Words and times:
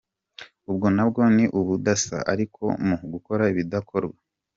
Ubwo 0.69 0.85
nabwo 0.95 1.21
ni 1.35 1.45
ubudasa, 1.59 2.17
ariko 2.33 2.63
mu 2.87 2.95
gukora 3.11 3.43
ibidakorwa. 3.53 4.19